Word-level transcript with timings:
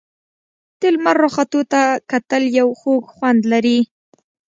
د 0.79 0.81
لمر 0.95 1.15
راختو 1.23 1.61
ته 1.71 1.81
کتل 2.11 2.43
یو 2.59 2.67
خوږ 2.79 3.03
خوند 3.15 3.41
لري. 3.51 3.79